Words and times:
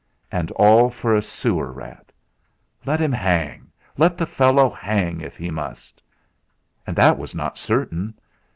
And 0.31 0.49
all 0.53 0.89
for 0.89 1.15
a 1.15 1.21
sewer 1.21 1.71
rat! 1.71 2.11
Let 2.87 2.99
him 2.99 3.11
hang, 3.11 3.69
let 3.99 4.17
the 4.17 4.25
fellow 4.25 4.67
hang 4.67 5.21
if 5.21 5.37
he 5.37 5.51
must! 5.51 6.01
And 6.87 6.95
that 6.95 7.19
was 7.19 7.35
not 7.35 7.59
certain. 7.59 8.15